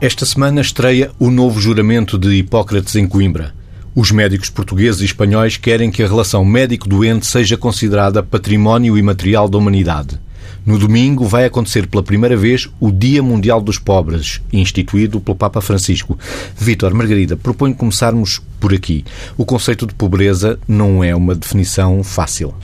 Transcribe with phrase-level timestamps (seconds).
[0.00, 3.52] Esta semana estreia o novo juramento de Hipócrates em Coimbra.
[3.96, 9.58] Os médicos portugueses e espanhóis querem que a relação médico-doente seja considerada património imaterial da
[9.58, 10.16] humanidade.
[10.64, 15.60] No domingo vai acontecer pela primeira vez o Dia Mundial dos Pobres, instituído pelo Papa
[15.60, 16.16] Francisco.
[16.56, 19.04] Vítor, Margarida, proponho começarmos por aqui.
[19.36, 22.54] O conceito de pobreza não é uma definição fácil.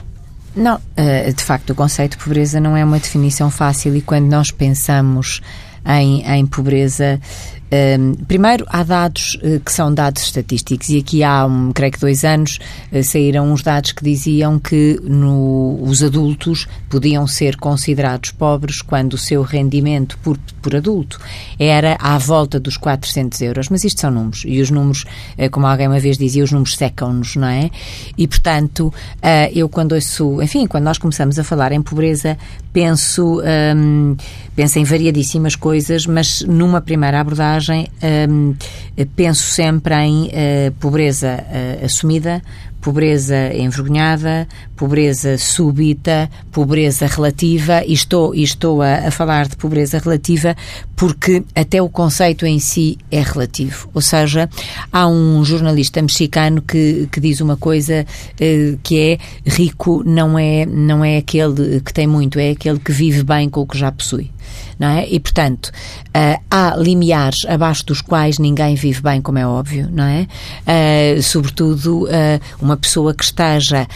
[0.55, 4.27] Não, eh, de facto, o conceito de pobreza não é uma definição fácil e quando
[4.27, 5.41] nós pensamos
[5.85, 7.19] em, em pobreza.
[8.27, 12.23] Primeiro, há dados uh, que são dados estatísticos, e aqui há, um, creio que dois
[12.23, 12.59] anos,
[12.91, 19.13] uh, saíram uns dados que diziam que no, os adultos podiam ser considerados pobres quando
[19.13, 21.19] o seu rendimento por, por adulto
[21.57, 23.69] era à volta dos 400 euros.
[23.69, 25.03] Mas isto são números, e os números,
[25.37, 27.71] uh, como alguém uma vez dizia, os números secam-nos, não é?
[28.17, 28.93] E, portanto,
[29.53, 32.37] eu quando ouço, enfim, quando nós começamos a falar em pobreza,
[32.71, 33.41] penso,
[34.55, 37.54] penso em variadíssimas coisas, mas numa primeira abordagem
[38.29, 38.55] um,
[39.15, 42.41] penso sempre em uh, pobreza uh, assumida,
[42.85, 49.97] pobreza envergonhada, pobreza súbita, pobreza relativa, e estou, e estou a, a, falar de pobreza
[49.97, 50.55] relativa
[50.95, 53.89] porque até o conceito em si é relativo.
[53.91, 54.47] Ou seja,
[54.91, 58.05] há um jornalista mexicano que, que diz uma coisa
[58.39, 62.91] eh, que é rico não é, não é aquele que tem muito, é aquele que
[62.91, 64.34] vive bem com o que já possui
[64.79, 65.07] não é?
[65.07, 70.03] E, portanto, uh, há limiares abaixo dos quais ninguém vive bem, como é óbvio, não
[70.03, 70.27] é?
[71.17, 72.09] Uh, sobretudo, uh,
[72.61, 73.87] uma pessoa que esteja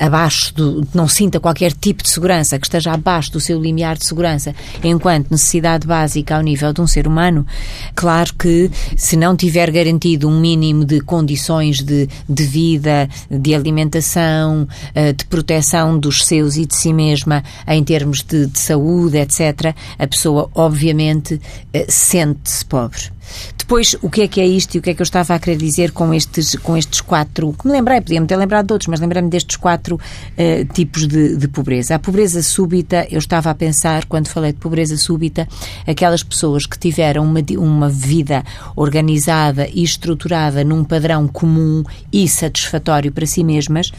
[0.00, 4.04] abaixo, do, não sinta qualquer tipo de segurança, que esteja abaixo do seu limiar de
[4.04, 7.46] segurança, enquanto necessidade básica ao nível de um ser humano,
[7.94, 14.66] claro que se não tiver garantido um mínimo de condições de, de vida, de alimentação,
[15.16, 20.06] de proteção dos seus e de si mesma em termos de, de saúde, etc., a
[20.06, 21.40] pessoa, obviamente,
[21.72, 23.18] eh, sente-se pobre.
[23.56, 25.38] Depois, o que é que é isto e o que é que eu estava a
[25.38, 28.88] querer dizer com estes, com estes quatro, que me lembrei, podia-me ter lembrado de outros,
[28.88, 31.94] mas lembrei-me destes quatro uh, tipos de, de, pobreza.
[31.94, 35.46] A pobreza súbita, eu estava a pensar, quando falei de pobreza súbita,
[35.86, 38.42] aquelas pessoas que tiveram uma, uma vida
[38.74, 43.92] organizada e estruturada num padrão comum e satisfatório para si mesmas,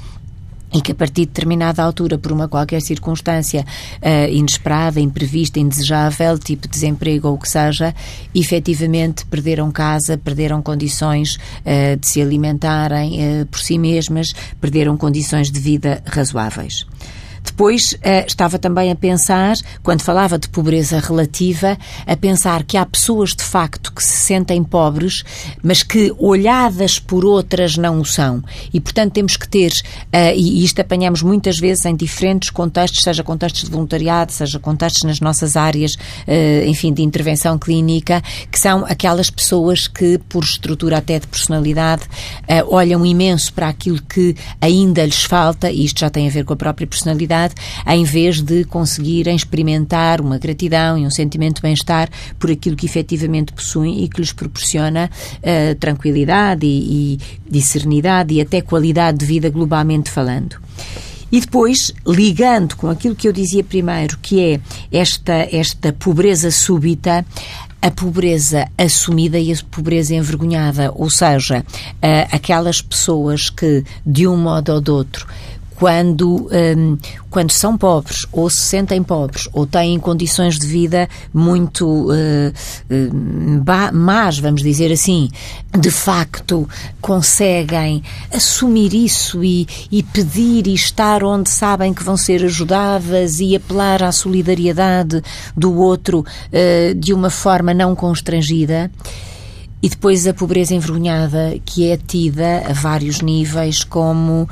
[0.73, 3.65] e que a partir de determinada altura, por uma qualquer circunstância
[4.01, 7.93] uh, inesperada, imprevista, indesejável, tipo desemprego ou o que seja,
[8.33, 15.51] efetivamente perderam casa, perderam condições uh, de se alimentarem uh, por si mesmas, perderam condições
[15.51, 16.85] de vida razoáveis.
[17.49, 22.85] Depois uh, estava também a pensar, quando falava de pobreza relativa, a pensar que há
[22.85, 25.23] pessoas de facto que se sentem pobres,
[25.63, 28.43] mas que olhadas por outras não o são.
[28.71, 33.23] E portanto temos que ter, uh, e isto apanhamos muitas vezes em diferentes contextos, seja
[33.23, 38.21] contextos de voluntariado, seja contextos nas nossas áreas, uh, enfim, de intervenção clínica,
[38.51, 42.03] que são aquelas pessoas que, por estrutura até de personalidade,
[42.67, 46.53] olham imenso para aquilo que ainda lhes falta, e isto já tem a ver com
[46.53, 47.38] a própria personalidade
[47.87, 52.85] em vez de conseguirem experimentar uma gratidão e um sentimento de bem-estar por aquilo que
[52.85, 57.19] efetivamente possuem e que lhes proporciona uh, tranquilidade e,
[57.51, 60.57] e, e serenidade e até qualidade de vida globalmente falando.
[61.31, 64.59] E depois, ligando com aquilo que eu dizia primeiro, que é
[64.91, 67.23] esta, esta pobreza súbita,
[67.81, 74.35] a pobreza assumida e a pobreza envergonhada, ou seja, uh, aquelas pessoas que, de um
[74.35, 75.27] modo ou de outro,
[75.79, 76.97] quando, um,
[77.29, 82.51] quando são pobres, ou se sentem pobres, ou têm condições de vida muito uh,
[82.91, 85.29] uh, más, vamos dizer assim,
[85.79, 86.67] de facto
[86.99, 88.03] conseguem
[88.33, 94.03] assumir isso e, e pedir e estar onde sabem que vão ser ajudadas e apelar
[94.03, 95.23] à solidariedade
[95.55, 98.91] do outro uh, de uma forma não constrangida.
[99.81, 104.47] E depois a pobreza envergonhada, que é tida a vários níveis como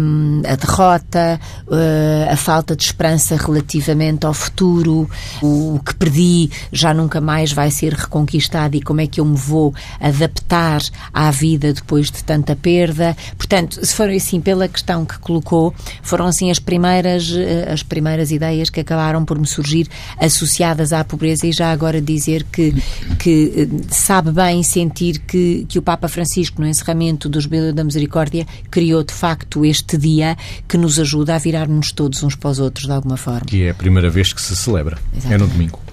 [0.00, 5.10] um, a derrota, uh, a falta de esperança relativamente ao futuro,
[5.42, 9.24] o, o, que perdi já nunca mais vai ser reconquistado e como é que eu
[9.24, 10.80] me vou adaptar
[11.12, 13.16] à vida depois de tanta perda.
[13.36, 18.30] Portanto, se for assim pela questão que colocou, foram assim as primeiras, uh, as primeiras
[18.30, 19.88] ideias que acabaram por me surgir
[20.20, 22.72] associadas à pobreza e já agora dizer que,
[23.18, 27.72] que uh, sabe bem em sentir que, que o Papa Francisco, no encerramento do Jubileu
[27.72, 30.36] da Misericórdia, criou de facto este dia
[30.68, 33.46] que nos ajuda a virar-nos todos uns para os outros de alguma forma.
[33.46, 34.98] Que é a primeira vez que se celebra.
[35.16, 35.34] Exatamente.
[35.34, 35.89] É no domingo.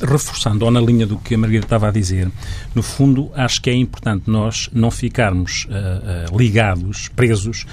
[0.00, 2.30] Reforçando, ou na linha do que a Margarida estava a dizer,
[2.74, 7.66] no fundo, acho que é importante nós não ficarmos uh, uh, ligados, presos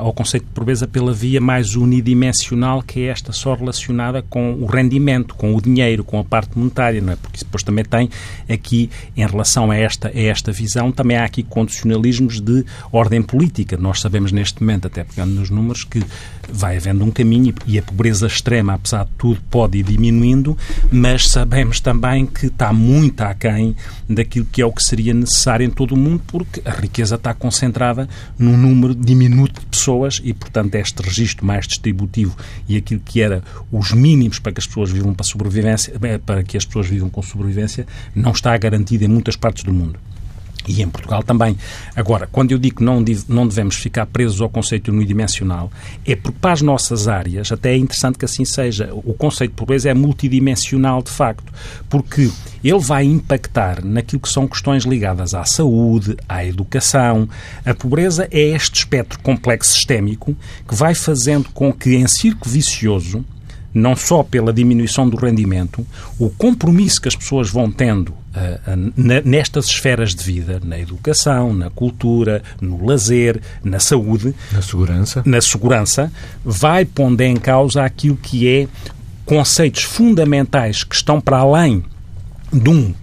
[0.00, 4.64] ao conceito de pobreza pela via mais unidimensional, que é esta só relacionada com o
[4.64, 7.16] rendimento, com o dinheiro, com a parte monetária, não é?
[7.16, 8.08] Porque depois também tem
[8.48, 13.76] aqui, em relação a esta, a esta visão, também há aqui condicionalismos de ordem política.
[13.76, 16.02] Nós sabemos neste momento, até pegando nos números, que
[16.50, 20.56] vai havendo um caminho e a pobreza extrema, apesar de tudo, pode ir diminuindo,
[20.94, 23.76] mas sabemos também que está muito aquém
[24.08, 27.34] daquilo que é o que seria necessário em todo o mundo, porque a riqueza está
[27.34, 28.08] concentrada
[28.38, 32.36] num número diminuído minuto de pessoas e, portanto, este registro mais distributivo
[32.68, 33.42] e aquilo que era
[33.72, 37.10] os mínimos para que as pessoas vivam para sobrevivência, eh, para que as pessoas vivam
[37.10, 39.98] com sobrevivência, não está garantido em muitas partes do mundo.
[40.66, 41.56] E em Portugal também.
[41.94, 45.70] Agora, quando eu digo que não, não devemos ficar presos ao conceito unidimensional,
[46.06, 49.56] é porque para as nossas áreas, até é interessante que assim seja, o conceito de
[49.56, 51.52] pobreza é multidimensional de facto,
[51.88, 52.30] porque
[52.62, 57.28] ele vai impactar naquilo que são questões ligadas à saúde, à educação.
[57.64, 60.34] A pobreza é este espectro complexo sistémico
[60.66, 63.24] que vai fazendo com que, em círculo vicioso,
[63.74, 65.84] não só pela diminuição do rendimento,
[66.18, 71.68] o compromisso que as pessoas vão tendo uh, nestas esferas de vida, na educação, na
[71.68, 76.12] cultura, no lazer, na saúde, na segurança, na segurança,
[76.44, 78.68] vai pondo em causa aquilo que é
[79.26, 81.82] conceitos fundamentais que estão para além
[82.52, 82.94] de um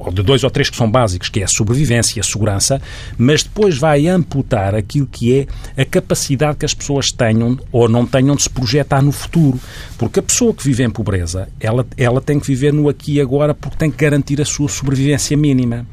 [0.00, 2.80] ou de dois ou três que são básicos, que é a sobrevivência e a segurança,
[3.18, 8.06] mas depois vai amputar aquilo que é a capacidade que as pessoas tenham ou não
[8.06, 9.60] tenham de se projetar no futuro.
[9.98, 13.20] Porque a pessoa que vive em pobreza, ela, ela tem que viver no aqui e
[13.20, 15.86] agora porque tem que garantir a sua sobrevivência mínima.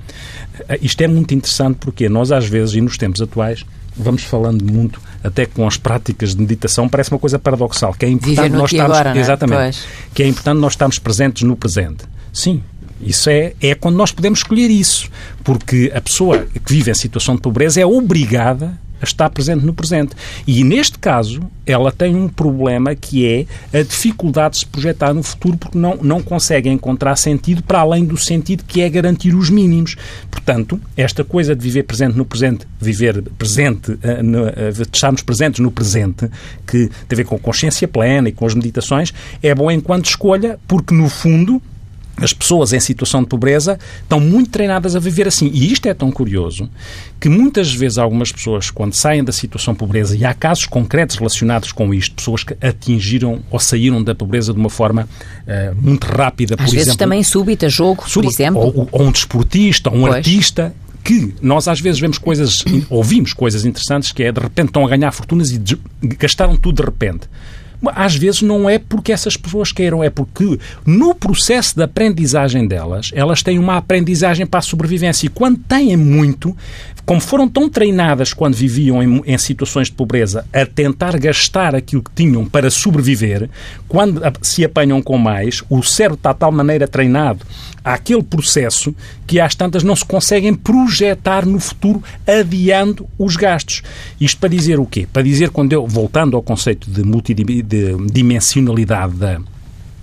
[0.70, 3.66] Eh, isto é muito interessante porque nós, às vezes, e nos tempos atuais,
[3.96, 8.10] vamos falando muito, até com as práticas de meditação, parece uma coisa paradoxal, que é
[8.10, 9.22] importante nós estarmos, agora, é?
[9.22, 9.80] exatamente,
[10.14, 12.06] que é importante nós estarmos presentes no presente.
[12.32, 12.62] Sim,
[13.02, 15.10] isso é, é quando nós podemos escolher isso.
[15.44, 19.74] Porque a pessoa que vive em situação de pobreza é obrigada a estar presente no
[19.74, 20.16] presente.
[20.46, 23.28] E neste caso, ela tem um problema que
[23.72, 27.80] é a dificuldade de se projetar no futuro porque não, não consegue encontrar sentido para
[27.80, 29.96] além do sentido que é garantir os mínimos.
[30.32, 35.60] Portanto, esta coisa de viver presente no presente, viver presente, uh, no, uh, estarmos presentes
[35.60, 36.30] no presente,
[36.66, 39.14] que tem a ver com consciência plena e com as meditações,
[39.44, 41.62] é bom enquanto escolha, porque no fundo
[42.22, 45.50] as pessoas em situação de pobreza estão muito treinadas a viver assim.
[45.54, 46.70] E isto é tão curioso
[47.20, 51.16] que muitas vezes algumas pessoas, quando saem da situação de pobreza, e há casos concretos
[51.16, 56.06] relacionados com isto, pessoas que atingiram ou saíram da pobreza de uma forma uh, muito
[56.06, 56.86] rápida, por Às exemplo.
[56.86, 58.62] vezes também súbita, jogo, por exemplo.
[58.62, 60.16] Ou, ou um desportista, ou um pois.
[60.16, 60.74] artista
[61.04, 64.90] que nós às vezes vemos coisas, ouvimos coisas interessantes que é de repente estão a
[64.90, 65.62] ganhar fortunas e
[66.02, 67.30] gastaram tudo de repente
[67.88, 73.12] às vezes não é porque essas pessoas queiram, é porque no processo de aprendizagem delas,
[73.14, 75.26] elas têm uma aprendizagem para a sobrevivência.
[75.26, 76.56] E quando têm muito,
[77.08, 82.04] como foram tão treinadas quando viviam em, em, situações de pobreza a tentar gastar aquilo
[82.04, 83.50] que tinham para sobreviver,
[83.88, 87.46] quando se apanham com mais, o cérebro está de tal maneira treinado
[87.82, 88.94] àquele processo
[89.26, 93.84] que às tantas não se conseguem projetar no futuro adiando os gastos.
[94.20, 95.08] Isto para dizer o quê?
[95.12, 99.40] Para dizer, quando eu, voltando ao conceito de multidimensionalidade da,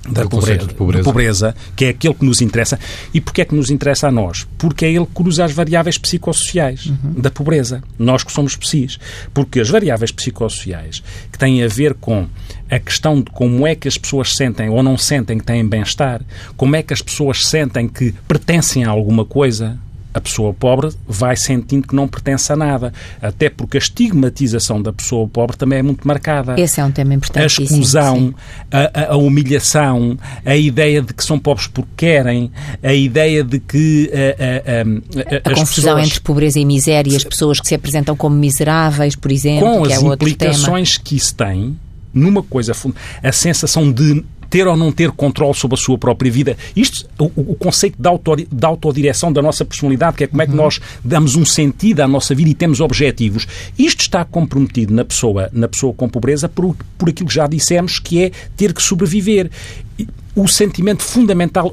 [0.09, 1.05] da pobreza, pobreza.
[1.05, 2.79] pobreza, que é aquele que nos interessa.
[3.13, 4.47] E porquê é que nos interessa a nós?
[4.59, 7.21] Porque é ele que cruza as variáveis psicossociais uhum.
[7.21, 7.83] da pobreza.
[7.99, 8.99] Nós que somos psis.
[9.33, 11.03] Porque as variáveis psicossociais
[11.33, 12.27] que têm a ver com
[12.71, 16.21] a questão de como é que as pessoas sentem ou não sentem que têm bem-estar,
[16.57, 19.79] como é que as pessoas sentem que pertencem a alguma coisa,
[20.15, 22.93] a pessoa pobre vai sentindo que não pertence a nada.
[23.21, 26.55] Até porque a estigmatização da pessoa pobre também é muito marcada.
[26.59, 27.43] Esse é um tema importante.
[27.61, 28.33] A exclusão,
[28.71, 32.53] a, a, humilhação, a ideia de que são pobres porque querem,
[32.83, 34.11] a ideia de que.
[34.15, 38.37] A, a, a confusão pessoas, entre pobreza e miséria, as pessoas que se apresentam como
[38.37, 41.77] miseráveis, por exemplo, com que é as implicações que isso tem
[42.13, 42.73] numa coisa
[43.23, 44.25] a sensação de
[44.55, 46.57] ter ou não ter controle sobre a sua própria vida.
[46.77, 50.47] Isto, o, o conceito de, autor, de autodireção da nossa personalidade, que é como é
[50.47, 50.59] que uhum.
[50.59, 53.49] nós damos um sentido à nossa vida e temos objetivos.
[53.77, 57.99] Isto está comprometido na pessoa, na pessoa com pobreza por, por aquilo que já dissemos,
[57.99, 59.51] que é ter que sobreviver
[60.37, 61.73] o sentimento fundamental,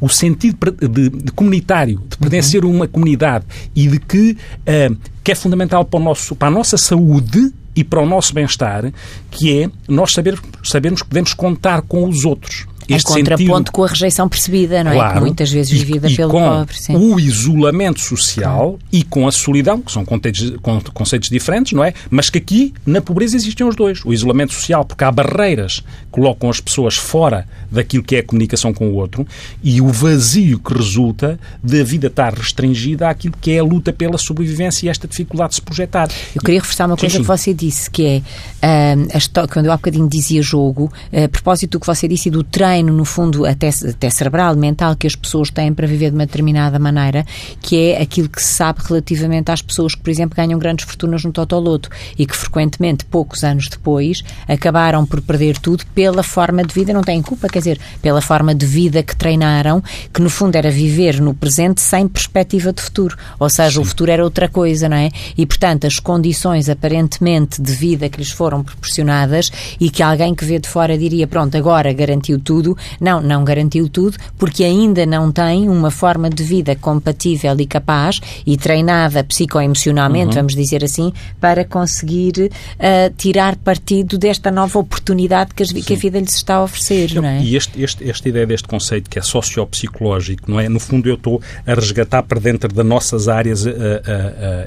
[0.00, 2.72] o sentido de, de, comunitário, de pertencer uhum.
[2.72, 6.76] a uma comunidade e de que, uh, que é fundamental para, nosso, para a nossa
[6.76, 8.92] saúde e para o nosso bem-estar,
[9.30, 12.66] que é nós saber, sabermos que podemos contar com os outros.
[12.94, 13.72] Em contraponto sentido...
[13.72, 15.14] com a rejeição percebida, não claro, é?
[15.14, 16.80] Que muitas vezes vivida e, pelo com pobre.
[16.80, 16.96] Sim.
[16.96, 20.52] O isolamento social e com a solidão, que são conceitos,
[20.92, 21.94] conceitos diferentes, não é?
[22.10, 24.04] Mas que aqui, na pobreza, existem os dois.
[24.04, 28.22] O isolamento social, porque há barreiras que colocam as pessoas fora daquilo que é a
[28.22, 29.26] comunicação com o outro,
[29.62, 34.18] e o vazio que resulta da vida estar restringida àquilo que é a luta pela
[34.18, 36.08] sobrevivência e esta dificuldade de se projetar.
[36.34, 37.22] Eu queria reforçar uma coisa sim, sim.
[37.22, 38.22] que você disse, que
[38.62, 42.32] é, uh, quando eu há bocadinho dizia jogo, a propósito do que você disse e
[42.32, 42.42] do
[42.80, 46.26] treino, no fundo, até, até cerebral, mental, que as pessoas têm para viver de uma
[46.26, 47.26] determinada maneira,
[47.60, 51.22] que é aquilo que se sabe relativamente às pessoas que, por exemplo, ganham grandes fortunas
[51.24, 56.74] no Totoloto e que frequentemente, poucos anos depois, acabaram por perder tudo pela forma de
[56.74, 59.82] vida, não têm culpa, quer dizer, pela forma de vida que treinaram,
[60.12, 63.16] que no fundo era viver no presente sem perspectiva de futuro.
[63.38, 63.80] Ou seja, Sim.
[63.80, 65.10] o futuro era outra coisa, não é?
[65.36, 70.44] E, portanto, as condições aparentemente de vida que lhes foram proporcionadas e que alguém que
[70.44, 72.69] vê de fora diria, pronto, agora garantiu tudo.
[73.00, 78.20] Não, não garantiu tudo, porque ainda não tem uma forma de vida compatível e capaz
[78.46, 80.34] e treinada psicoemocionalmente, uhum.
[80.34, 85.96] vamos dizer assim, para conseguir uh, tirar partido desta nova oportunidade que, as, que, a
[85.96, 87.42] vida lhes está a oferecer, não, não é?
[87.42, 90.68] E este, este, esta ideia deste conceito que é sociopsicológico, não é?
[90.68, 93.72] No fundo, eu estou a resgatar para dentro das nossas áreas uh, uh,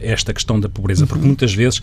[0.02, 1.28] esta questão da pobreza, porque uhum.
[1.28, 1.82] muitas vezes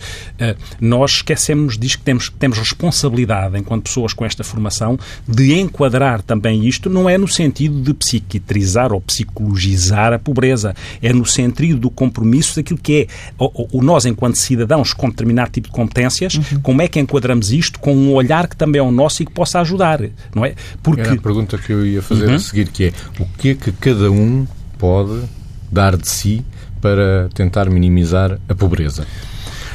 [0.79, 4.97] nós esquecemos disso que temos, temos responsabilidade, enquanto pessoas com esta formação,
[5.27, 11.13] de enquadrar também isto, não é no sentido de psiquiatrizar ou psicologizar a pobreza, é
[11.13, 15.67] no sentido do compromisso daquilo que é o, o nós, enquanto cidadãos, com determinado tipo
[15.67, 16.61] de competências, uhum.
[16.61, 19.31] como é que enquadramos isto com um olhar que também é o nosso e que
[19.31, 20.01] possa ajudar,
[20.33, 20.55] não é?
[20.81, 21.01] Porque...
[21.01, 22.35] Era a pergunta que eu ia fazer uhum.
[22.35, 24.47] a seguir, que é o que é que cada um
[24.79, 25.21] pode
[25.71, 26.43] dar de si
[26.81, 29.05] para tentar minimizar a pobreza?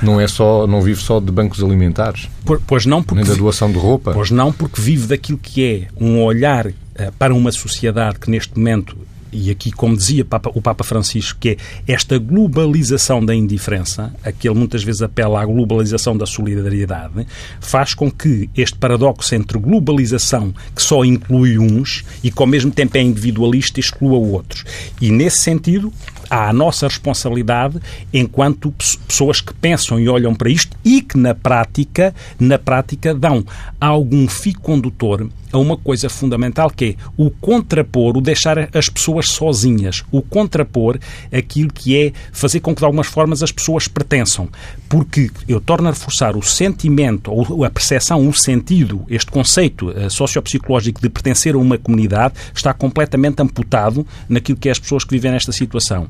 [0.03, 2.29] Não é só, não vive só de bancos alimentares.
[2.67, 4.13] Pois não, porque nem da doação de roupa.
[4.13, 6.73] Pois não, porque vive daquilo que é um olhar uh,
[7.19, 8.97] para uma sociedade que neste momento
[9.37, 14.33] e aqui, como dizia Papa, o Papa Francisco, que é esta globalização da indiferença, a
[14.33, 17.27] que ele muitas vezes apela à globalização da solidariedade,
[17.61, 22.71] faz com que este paradoxo entre globalização, que só inclui uns, e que ao mesmo
[22.71, 24.65] tempo é individualista, exclua outros.
[25.01, 25.93] E nesse sentido,
[26.31, 27.81] a nossa responsabilidade
[28.13, 28.75] enquanto
[29.07, 33.45] pessoas que pensam e olham para isto e que na prática, na prática dão
[33.81, 39.27] algum fio condutor a uma coisa fundamental que é o contrapor, o deixar as pessoas
[39.27, 40.99] sozinhas, o contrapor
[41.33, 44.49] aquilo que é fazer com que de algumas formas as pessoas pertençam.
[44.89, 50.11] Porque eu torno a reforçar o sentimento, ou a percepção, o sentido, este conceito uh,
[50.11, 55.11] sociopsicológico de pertencer a uma comunidade está completamente amputado naquilo que é as pessoas que
[55.11, 56.09] vivem nesta situação.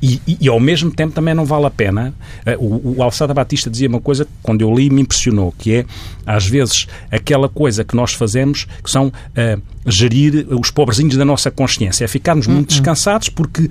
[0.00, 2.14] E, e, e, ao mesmo tempo também não vale a pena.
[2.46, 5.74] Eh, o, o Alçada Batista dizia uma coisa que, quando eu li, me impressionou, que
[5.74, 5.86] é,
[6.24, 11.50] às vezes, aquela coisa que nós fazemos, que são uh, gerir os pobrezinhos da nossa
[11.50, 12.04] consciência.
[12.04, 12.76] É ficarmos muito uhum.
[12.76, 13.68] descansados porque,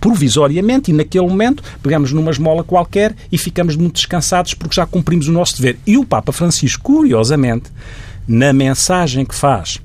[0.00, 5.28] provisoriamente e naquele momento, pegamos numa esmola qualquer e ficamos muito descansados porque já cumprimos
[5.28, 5.78] o nosso dever.
[5.86, 7.70] E o Papa Francisco, curiosamente,
[8.26, 9.80] na mensagem que faz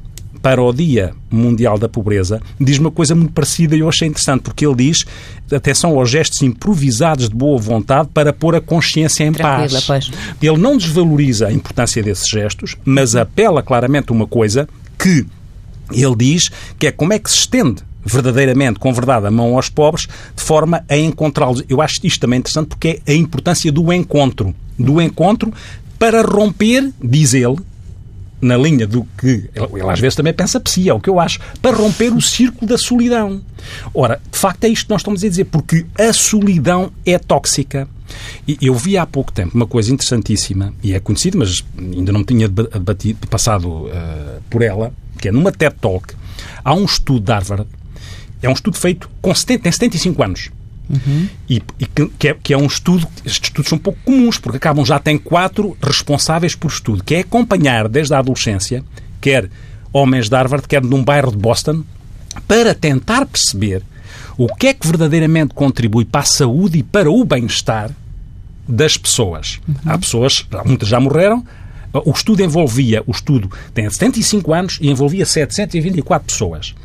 [0.46, 4.44] para o Dia Mundial da Pobreza, diz uma coisa muito parecida e eu achei interessante,
[4.44, 5.04] porque ele diz
[5.52, 9.86] atenção aos gestos improvisados de boa vontade para pôr a consciência em Tranquila, paz.
[9.86, 10.12] Pois.
[10.40, 15.26] Ele não desvaloriza a importância desses gestos, mas apela claramente uma coisa que
[15.92, 19.68] ele diz que é como é que se estende verdadeiramente, com verdade, a mão aos
[19.68, 21.64] pobres, de forma a encontrá-los.
[21.68, 24.54] Eu acho isto também interessante porque é a importância do encontro.
[24.78, 25.52] Do encontro
[25.98, 27.58] para romper, diz ele,
[28.46, 31.40] na linha do que ele às vezes também pensa psi, é o que eu acho,
[31.62, 33.42] para romper o círculo da solidão.
[33.94, 37.88] Ora, de facto é isto que nós estamos a dizer, porque a solidão é tóxica.
[38.48, 42.24] E eu vi há pouco tempo uma coisa interessantíssima, e é conhecido, mas ainda não
[42.24, 46.14] tinha debatido, passado uh, por ela, que é numa TED Talk,
[46.64, 47.66] há um estudo de Harvard,
[48.42, 50.52] é um estudo feito com 70, tem 75 anos,
[50.90, 51.28] Uhum.
[51.50, 54.86] E, e que, é, que, é, um estudo, estes estudos são pouco comuns, porque acabam
[54.86, 58.84] já tem quatro responsáveis por estudo, que é acompanhar desde a adolescência,
[59.20, 59.50] quer
[59.92, 61.84] homens de Harvard, quer num bairro de Boston,
[62.48, 63.82] para tentar perceber
[64.38, 67.92] o que é que verdadeiramente contribui para a saúde e para o bem-estar
[68.68, 69.60] das pessoas.
[69.68, 69.76] Uhum.
[69.86, 71.46] Há pessoas, muitas já morreram,
[71.94, 76.76] o estudo envolvia, o estudo tem 75 anos e envolvia 724 pessoas.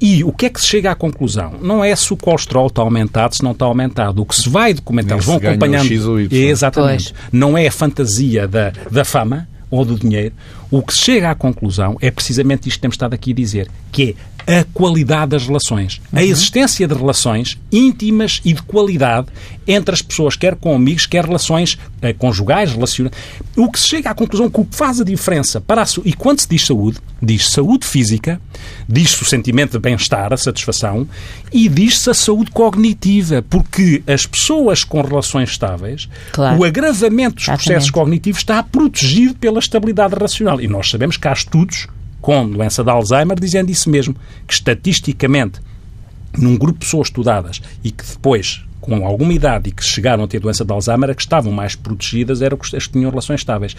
[0.00, 1.54] E o que é que se chega à conclusão?
[1.62, 4.20] Não é se o colesterol está aumentado, se não está aumentado.
[4.22, 5.88] O que se vai documentar, eles vão acompanhando.
[6.36, 7.12] Exatamente.
[7.12, 7.30] Pois.
[7.32, 10.34] Não é a fantasia da, da fama ou do dinheiro.
[10.70, 13.68] O que se chega à conclusão é precisamente isto que temos estado aqui a dizer,
[13.90, 16.00] que é a qualidade das relações.
[16.12, 16.20] Uhum.
[16.20, 19.26] A existência de relações íntimas e de qualidade
[19.66, 23.18] entre as pessoas, quer com amigos, quer relações eh, conjugais, relacionadas.
[23.56, 26.12] O que se chega à conclusão que o que faz a diferença para a E
[26.12, 28.40] quando se diz saúde, diz saúde física,
[28.88, 31.08] diz-se o sentimento de bem-estar, a satisfação,
[31.52, 36.60] e diz-se a saúde cognitiva, porque as pessoas com relações estáveis, claro.
[36.60, 37.64] o agravamento dos Exatamente.
[37.64, 40.60] processos cognitivos está protegido pela estabilidade racional.
[40.60, 41.88] E nós sabemos que há estudos
[42.26, 44.12] com doença de Alzheimer dizendo isso mesmo,
[44.48, 45.60] que estatisticamente,
[46.36, 50.26] num grupo de pessoas estudadas e que depois com alguma idade e que chegaram a
[50.26, 53.76] ter doença de Alzheimer, que estavam mais protegidas eram as que tinham relações estáveis.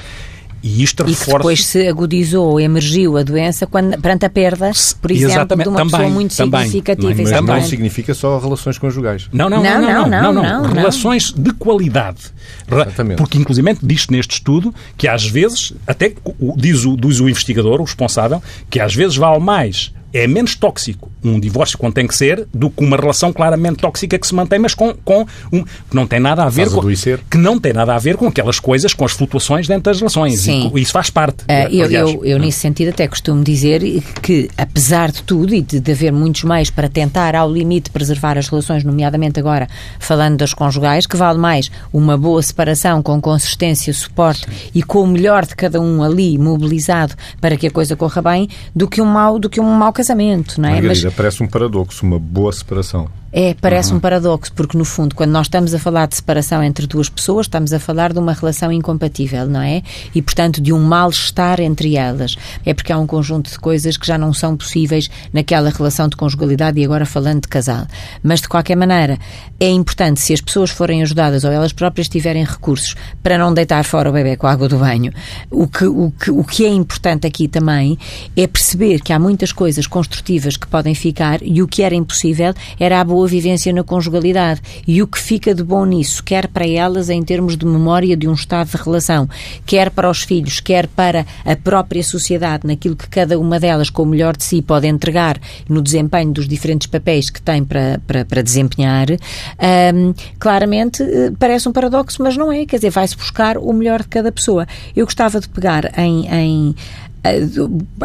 [0.62, 1.24] E isto reforça...
[1.24, 4.72] E que depois se agudizou ou emergiu a doença quando, perante a perda,
[5.02, 5.64] por exemplo, Exatamente.
[5.64, 6.62] de uma também, pessoa muito também.
[6.62, 7.42] significativa.
[7.42, 9.30] Mas não significa só relações conjugais.
[9.32, 12.34] Não, não, não, não, não, não, não relações de qualidade.
[12.70, 13.18] Exatamente.
[13.18, 16.14] Porque, inclusive, diz neste estudo que às vezes, até
[16.56, 21.12] diz o, diz o investigador, o responsável, que às vezes vale mais é menos tóxico
[21.24, 24.60] um divórcio quando tem que ser do que uma relação claramente tóxica que se mantém,
[24.60, 26.82] mas com, com um, que não tem nada a ver com
[27.30, 30.40] que não tem nada a ver com aquelas coisas, com as flutuações dentro das relações.
[30.40, 30.72] Sim.
[30.74, 31.44] E, isso faz parte.
[31.44, 33.82] Uh, eu, eu, eu, nesse sentido, até costumo dizer
[34.22, 38.38] que, apesar de tudo e de, de haver muitos meios para tentar, ao limite, preservar
[38.38, 39.68] as relações, nomeadamente agora
[40.00, 44.70] falando das conjugais, que vale mais uma boa separação com consistência, suporte Sim.
[44.76, 48.48] e com o melhor de cada um ali mobilizado para que a coisa corra bem,
[48.76, 50.74] do que um mau, do que um mau casamento, não é?
[50.74, 51.14] Margarida, Mas...
[51.16, 53.10] parece um paradoxo, uma boa separação.
[53.40, 53.98] É, parece uhum.
[53.98, 57.46] um paradoxo, porque no fundo, quando nós estamos a falar de separação entre duas pessoas,
[57.46, 59.84] estamos a falar de uma relação incompatível, não é?
[60.16, 62.36] E, portanto, de um mal-estar entre elas.
[62.66, 66.16] É porque há um conjunto de coisas que já não são possíveis naquela relação de
[66.16, 67.86] conjugalidade e agora falando de casal.
[68.24, 69.20] Mas, de qualquer maneira,
[69.60, 73.84] é importante, se as pessoas forem ajudadas ou elas próprias tiverem recursos para não deitar
[73.84, 75.14] fora o bebê com a água do banho,
[75.52, 78.00] o que, o que, o que é importante aqui também
[78.36, 82.52] é perceber que há muitas coisas construtivas que podem ficar e o que era impossível
[82.80, 84.62] era a boa boa vivência na conjugalidade.
[84.88, 88.28] E o que fica de bom nisso, quer para elas em termos de memória de
[88.28, 89.30] um estado de relação,
[89.66, 94.04] quer para os filhos, quer para a própria sociedade, naquilo que cada uma delas, com
[94.04, 98.24] o melhor de si, pode entregar no desempenho dos diferentes papéis que tem para, para,
[98.24, 102.66] para desempenhar, um, claramente eh, parece um paradoxo, mas não é.
[102.66, 104.66] Quer dizer, vai-se buscar o melhor de cada pessoa.
[104.96, 106.76] Eu gostava de pegar em, em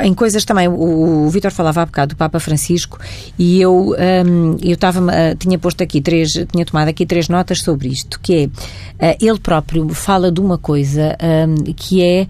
[0.03, 2.99] em coisas também, o, o Vitor falava há bocado do Papa Francisco
[3.39, 3.95] e eu,
[4.27, 8.19] um, eu estava, uh, tinha posto aqui três, tinha tomado aqui três notas sobre isto,
[8.21, 8.51] que
[8.99, 11.17] é, uh, ele próprio fala de uma coisa
[11.49, 12.27] um, que é,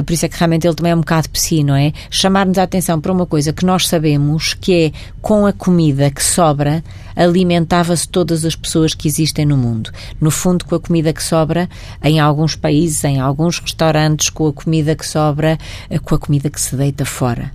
[0.00, 1.92] uh, por isso é que realmente ele também é um bocado psi, não é?
[2.10, 6.22] Chamar-nos a atenção para uma coisa que nós sabemos que é com a comida que
[6.22, 6.82] sobra,
[7.14, 9.90] alimentava-se todas as pessoas que existem no mundo.
[10.20, 11.68] No fundo, com a comida que sobra,
[12.02, 16.50] em alguns países, em alguns restaurantes, com a comida que sobra, eh, com a comida
[16.50, 17.52] que se deita fora.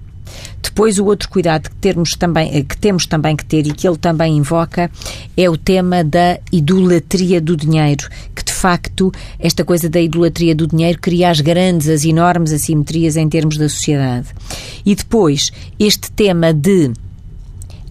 [0.61, 3.87] Depois, o outro cuidado que, termos também, eh, que temos também que ter e que
[3.87, 4.91] ele também invoca
[5.35, 10.67] é o tema da idolatria do dinheiro, que de facto esta coisa da idolatria do
[10.67, 14.27] dinheiro cria as grandes, as enormes assimetrias em termos da sociedade.
[14.85, 16.91] E depois, este tema de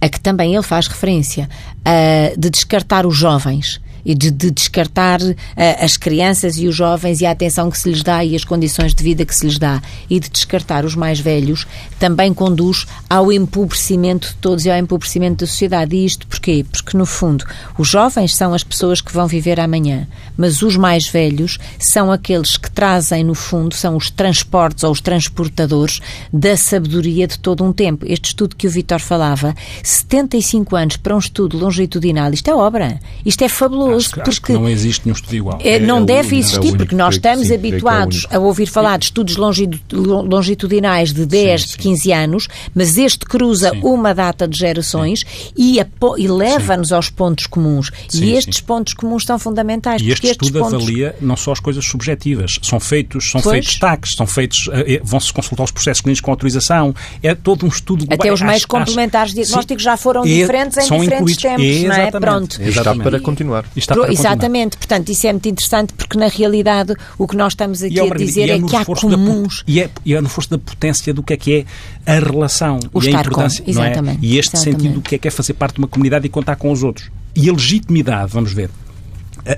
[0.01, 1.49] a que também ele faz referência,
[1.81, 5.35] uh, de descartar os jovens e de, de descartar uh,
[5.81, 8.95] as crianças e os jovens e a atenção que se lhes dá e as condições
[8.95, 11.67] de vida que se lhes dá e de descartar os mais velhos
[11.99, 15.97] também conduz ao empobrecimento de todos e ao empobrecimento da sociedade.
[15.97, 16.65] E isto porquê?
[16.71, 17.45] Porque, no fundo,
[17.77, 22.57] os jovens são as pessoas que vão viver amanhã, mas os mais velhos são aqueles
[22.57, 26.01] que trazem, no fundo, são os transportes ou os transportadores
[26.33, 28.07] da sabedoria de todo um tempo.
[28.09, 33.01] Este estudo que o Vitor falava, 75 anos para um estudo longitudinal, isto é obra,
[33.25, 35.59] isto é fabuloso acho, porque acho que não existe nenhum estudo igual.
[35.63, 38.67] É, não é deve existir, é porque nós estamos sim, é habituados é a ouvir
[38.67, 41.79] falar de estudos longitudinais de 10, sim, sim.
[41.79, 45.25] 15 anos, mas este cruza uma data de gerações
[45.57, 45.79] e,
[46.19, 47.91] e leva-nos aos pontos comuns.
[48.15, 50.03] e estes pontos comuns são fundamentais.
[50.03, 50.75] E este estudo pontos...
[50.75, 55.01] avalia não só as coisas subjetivas, são feitos, são feitos taques, são feitos, eh, eh,
[55.03, 58.07] vão-se consultar os processos clínicos com autorização, é todo um estudo...
[58.11, 62.11] Até os meios complementares de diagnóstico já foram diferentes em diferentes tempos, não é?
[62.11, 62.63] Pronto.
[62.63, 67.27] Está para continuar está para Exatamente, portanto, isso é muito interessante porque na realidade o
[67.27, 69.63] que nós estamos aqui é, a dizer é, é que há comuns.
[69.67, 71.67] E é, e é no forço da potência do que é que
[72.07, 73.65] é a relação o e a importância.
[73.65, 74.29] Com, exatamente, é?
[74.29, 74.83] E este exatamente.
[74.83, 76.83] sentido do que é que é fazer parte de uma comunidade e contar com os
[76.83, 77.11] outros.
[77.35, 78.71] E a legitimidade, vamos ver,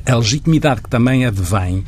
[0.07, 1.85] a, legitimidade que também advém,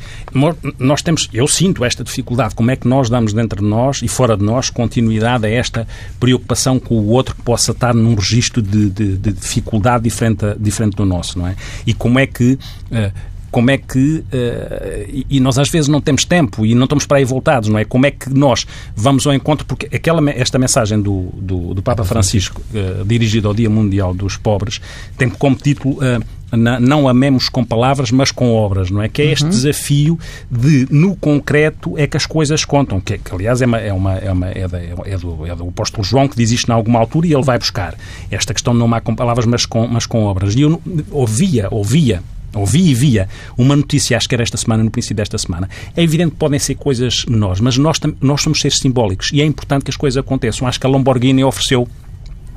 [0.79, 4.07] nós temos, eu sinto esta dificuldade, como é que nós damos dentro de nós e
[4.07, 5.87] fora de nós continuidade a esta
[6.19, 10.95] preocupação com o outro que possa estar num registro de, de, de dificuldade diferente, diferente
[10.95, 11.55] do nosso, não é?
[11.85, 12.53] E como é que
[12.91, 17.05] uh, como é que, uh, e, nós às vezes não temos tempo e não estamos
[17.05, 17.83] para aí voltados, não é?
[17.83, 22.05] Como é que nós vamos ao encontro, porque aquela, esta mensagem do, do, do Papa
[22.05, 24.79] Francisco, uh, dirigida ao Dia Mundial dos Pobres,
[25.17, 29.07] tem como título uh, não amemos com palavras, mas com obras, não é?
[29.07, 29.49] Que é este uhum.
[29.49, 33.93] desafio de, no concreto, é que as coisas contam, que, que aliás é, uma, é,
[33.93, 36.73] uma, é, uma, é, da, é, do, é do apóstolo João que diz isto em
[36.73, 37.95] alguma altura e ele vai buscar
[38.29, 40.55] esta questão de não amar com palavras, mas com, mas com obras.
[40.55, 42.21] E eu ouvia, ouvia
[42.53, 45.69] ouvi e via uma notícia, acho que era esta semana, no princípio desta semana.
[45.95, 49.45] É evidente que podem ser coisas menores, mas nós, nós somos seres simbólicos e é
[49.45, 50.67] importante que as coisas aconteçam.
[50.67, 51.87] Acho que a Lamborghini ofereceu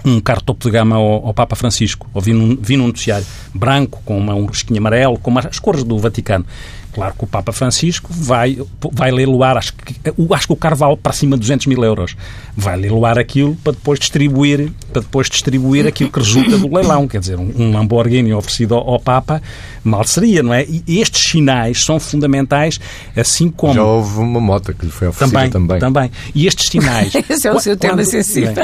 [0.05, 2.07] um carro topo de gama ao, ao Papa Francisco.
[2.13, 5.99] Ouvi num, vi num noticiário branco, com uma, um risquinho amarelo, com as cores do
[5.99, 6.45] Vaticano.
[6.95, 8.57] Claro que o Papa Francisco vai,
[8.93, 9.97] vai leiloar, acho que,
[10.33, 12.17] acho que o carro vale para cima de 200 mil euros.
[12.57, 17.09] Vai leiloar aquilo para depois distribuir, para depois distribuir aquilo que resulta do leilão.
[17.09, 19.43] Quer dizer, um, Lamborghini oferecido ao, ao, Papa,
[19.83, 20.65] mal seria, não é?
[20.69, 22.79] E estes sinais são fundamentais,
[23.17, 23.75] assim como...
[23.75, 25.51] Já houve uma moto que lhe foi oferecida também.
[25.51, 26.09] Também, também.
[26.33, 27.13] E estes sinais...
[27.29, 28.55] Esse é o seu tema sensível.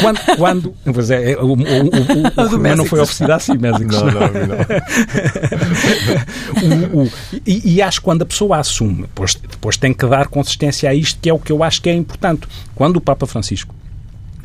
[0.00, 0.18] Quando...
[0.36, 3.92] quando pois é, o, o, o, o, o não foi oferecido assim, Mésico.
[3.92, 4.20] Não, não, não.
[7.04, 7.10] o,
[7.46, 10.94] e, e, acho que quando a pessoa assume, depois, depois tem que dar consistência a
[10.94, 12.46] isto, que é o que eu acho que é importante.
[12.74, 13.74] Quando o Papa Francisco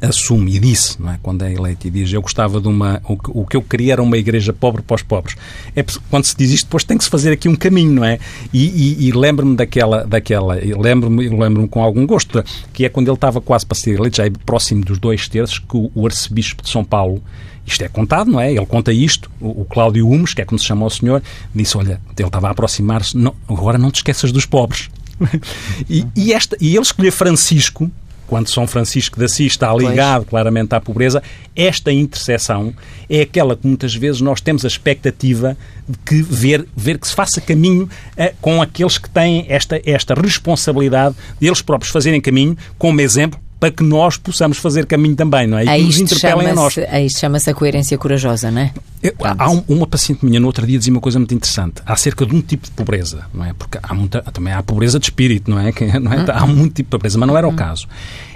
[0.01, 3.01] assume e disse, não é, quando é eleito, e diz eu gostava de uma.
[3.05, 5.35] O que, o que eu queria era uma igreja pobre para os pobres.
[5.75, 8.19] É, quando se diz isto, depois tem que se fazer aqui um caminho, não é?
[8.53, 10.05] E, e, e lembro-me daquela.
[10.05, 14.17] daquela lembro-me lembro com algum gosto, que é quando ele estava quase para ser eleito,
[14.17, 17.21] já é próximo dos dois terços, que o, o arcebispo de São Paulo
[17.69, 18.51] isto é contado, não é?
[18.51, 19.29] Ele conta isto.
[19.39, 21.21] O, Cláudio Humes, que é como se chama o senhor,
[21.53, 23.15] disse: Olha, ele estava a aproximar-se,
[23.47, 24.89] agora não te esqueças dos pobres.
[25.87, 27.91] e, e, esta, e ele escolheu Francisco,
[28.29, 30.29] quando São Francisco de Assis está ligado pois.
[30.29, 31.21] claramente à pobreza,
[31.55, 32.73] esta interseção
[33.09, 37.15] é aquela que muitas vezes nós temos a expectativa de que ver, ver que se
[37.15, 42.55] faça caminho eh, com aqueles que têm esta, esta responsabilidade de eles próprios fazerem caminho,
[42.77, 45.63] como exemplo, para que nós possamos fazer caminho também, não é?
[45.63, 46.77] E que nos interpelem a nós.
[46.77, 48.73] A isto chama-se a coerência corajosa, não é?
[49.03, 52.25] Eu, há um, uma paciente minha no outro dia dizia uma coisa muito interessante acerca
[52.25, 53.53] de um tipo de pobreza, não é?
[53.53, 55.71] Porque há muita, também há pobreza de espírito, não é?
[55.79, 56.17] Que, não é?
[56.17, 56.25] Hum.
[56.33, 57.55] Há muito tipo de pobreza, mas não era o hum.
[57.55, 57.87] caso.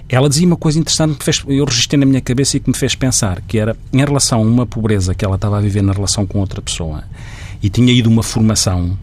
[0.09, 2.75] Ela dizia uma coisa interessante que fez, eu registrei na minha cabeça e que me
[2.75, 5.93] fez pensar, que era em relação a uma pobreza que ela estava a viver na
[5.93, 7.03] relação com outra pessoa
[7.62, 8.97] e tinha ido uma formação,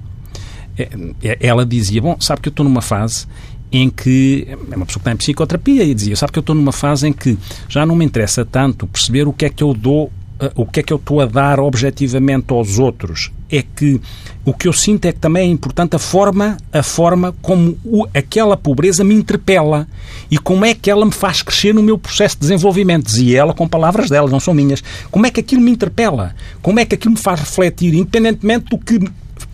[0.79, 0.89] é,
[1.23, 3.27] é, ela dizia, bom, sabe que eu estou numa fase
[3.73, 6.55] em que é uma pessoa que está em psicoterapia e dizia, sabe que eu estou
[6.55, 9.73] numa fase em que já não me interessa tanto perceber o que é que eu
[9.73, 13.31] dou, eh, o que é que eu estou a dar objetivamente aos outros.
[13.49, 14.01] É que
[14.45, 18.07] o que eu sinto é que também é importante a forma, a forma como o,
[18.15, 19.87] aquela pobreza me interpela
[20.31, 23.07] e como é que ela me faz crescer no meu processo de desenvolvimento.
[23.07, 24.83] Dizia ela com palavras dela, não são minhas.
[25.11, 26.35] Como é que aquilo me interpela?
[26.61, 28.99] Como é que aquilo me faz refletir, independentemente do que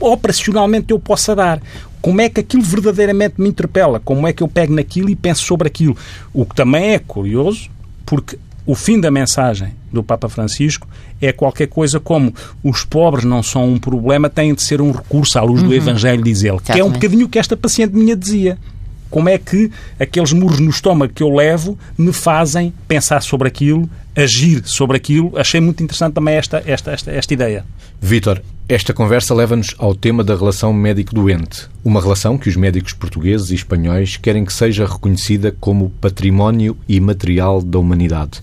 [0.00, 1.60] operacionalmente eu possa dar.
[2.06, 3.98] Como é que aquilo verdadeiramente me interpela?
[3.98, 5.96] Como é que eu pego naquilo e penso sobre aquilo?
[6.32, 7.68] O que também é curioso,
[8.06, 10.86] porque o fim da mensagem do Papa Francisco
[11.20, 15.36] é qualquer coisa como os pobres não são um problema, têm de ser um recurso
[15.36, 15.66] à luz uhum.
[15.66, 16.60] do Evangelho, diz ele.
[16.60, 18.56] Que é um bocadinho o que esta paciente minha dizia.
[19.10, 23.88] Como é que aqueles muros no estômago que eu levo me fazem pensar sobre aquilo,
[24.14, 25.32] agir sobre aquilo?
[25.36, 27.64] Achei muito interessante também esta, esta, esta, esta ideia.
[28.00, 31.68] Vítor, esta conversa leva-nos ao tema da relação médico-doente.
[31.84, 37.62] Uma relação que os médicos portugueses e espanhóis querem que seja reconhecida como património imaterial
[37.62, 38.40] da humanidade.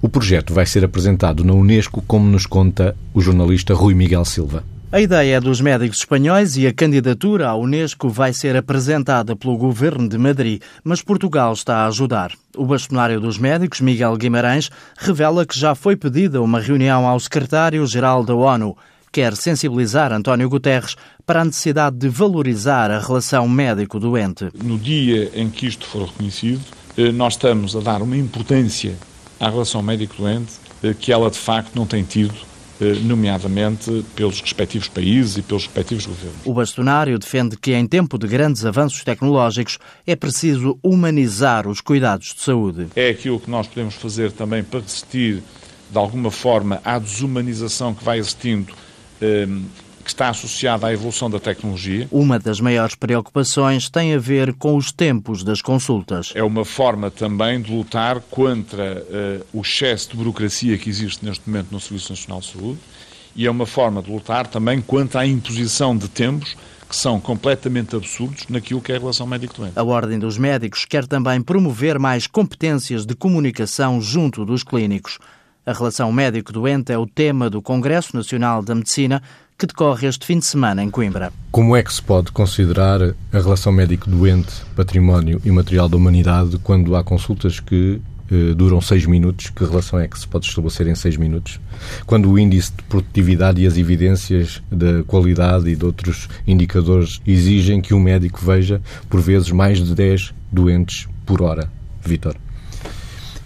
[0.00, 4.64] O projeto vai ser apresentado na Unesco, como nos conta o jornalista Rui Miguel Silva.
[4.94, 9.56] A ideia é dos médicos espanhóis e a candidatura à Unesco vai ser apresentada pelo
[9.56, 12.32] governo de Madrid, mas Portugal está a ajudar.
[12.54, 18.22] O bastonário dos médicos, Miguel Guimarães, revela que já foi pedida uma reunião ao secretário-geral
[18.22, 18.76] da ONU.
[19.10, 24.50] Quer sensibilizar António Guterres para a necessidade de valorizar a relação médico-doente.
[24.62, 26.60] No dia em que isto for reconhecido,
[26.98, 28.94] eh, nós estamos a dar uma importância
[29.40, 30.52] à relação médico-doente
[30.84, 32.51] eh, que ela de facto não tem tido
[33.02, 36.40] nomeadamente pelos respectivos países e pelos respectivos governos.
[36.44, 42.34] O bastonário defende que, em tempo de grandes avanços tecnológicos, é preciso humanizar os cuidados
[42.34, 42.88] de saúde.
[42.96, 45.42] É aquilo que nós podemos fazer também para resistir,
[45.90, 48.72] de alguma forma, à desumanização que vai existindo
[49.20, 49.46] eh,
[50.02, 52.08] que está associada à evolução da tecnologia.
[52.10, 56.32] Uma das maiores preocupações tem a ver com os tempos das consultas.
[56.34, 61.48] É uma forma também de lutar contra uh, o excesso de burocracia que existe neste
[61.48, 62.78] momento no Serviço Nacional de Saúde
[63.34, 66.56] e é uma forma de lutar também contra a imposição de tempos
[66.88, 69.78] que são completamente absurdos naquilo que é a relação médico-doente.
[69.78, 75.18] A Ordem dos Médicos quer também promover mais competências de comunicação junto dos clínicos.
[75.64, 79.22] A relação médico-doente é o tema do Congresso Nacional da Medicina,
[79.62, 81.32] que decorre este fim de semana em Coimbra.
[81.52, 86.96] Como é que se pode considerar a relação médico-doente, património e material da humanidade quando
[86.96, 89.50] há consultas que eh, duram seis minutos?
[89.50, 91.60] Que relação é que se pode estabelecer em seis minutos?
[92.06, 97.80] Quando o índice de produtividade e as evidências da qualidade e de outros indicadores exigem
[97.80, 101.70] que um médico veja, por vezes, mais de 10 doentes por hora.
[102.04, 102.34] Vitor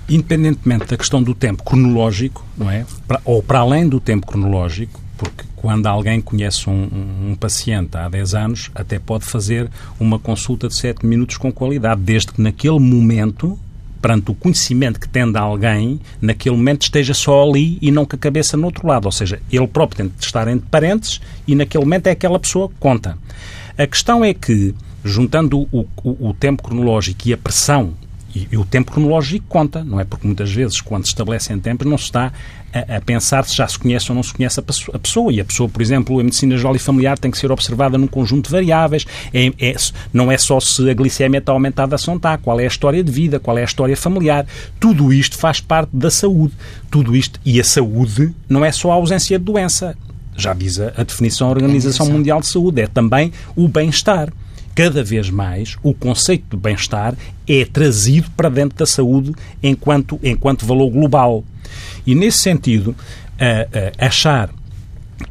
[0.09, 2.87] independentemente da questão do tempo cronológico, não é?
[3.25, 8.35] ou para além do tempo cronológico, porque quando alguém conhece um, um, paciente há 10
[8.35, 13.59] anos, até pode fazer uma consulta de 7 minutos com qualidade, desde que naquele momento,
[14.01, 18.15] perante o conhecimento que tem de alguém, naquele momento esteja só ali e não com
[18.15, 19.07] a cabeça no outro lado.
[19.07, 22.69] Ou seja, ele próprio tem de estar entre parentes e naquele momento é aquela pessoa
[22.69, 23.19] que conta.
[23.79, 24.75] A questão é que,
[25.05, 27.95] juntando o, o, o tempo cronológico e a pressão
[28.37, 30.05] e, e, o tempo cronológico conta, não é?
[30.05, 32.31] Porque muitas vezes, quando se estabelecem tempos, não se está
[32.71, 35.33] a, a, pensar se já se conhece ou não se conhece a, pessoa.
[35.33, 38.07] E a pessoa, por exemplo, a medicina geral e familiar tem que ser observada num
[38.07, 39.07] conjunto de variáveis.
[39.33, 39.75] É, é,
[40.13, 42.37] não é só se a glicemia está aumentada, se não está.
[42.37, 44.47] Qual é a história de vida, qual é a história familiar.
[44.79, 46.53] Tudo isto faz parte da saúde.
[46.91, 47.41] Tudo isto.
[47.43, 49.97] E a saúde não é só a ausência de doença.
[50.37, 52.83] Já diz a, a definição da Organização Mundial de Saúde.
[52.83, 54.31] É também o bem-estar
[54.77, 57.15] cada vez mais o conceito de bem-estar
[57.49, 61.43] é trazido para dentro da saúde enquanto, enquanto valor global.
[62.07, 62.95] E nesse sentido,
[63.99, 64.51] achar